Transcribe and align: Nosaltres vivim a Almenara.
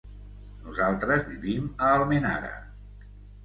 Nosaltres 0.67 1.29
vivim 1.33 1.69
a 1.91 1.95
Almenara. 2.01 2.53